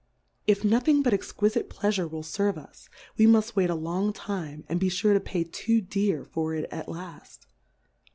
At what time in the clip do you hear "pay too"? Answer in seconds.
5.19-5.79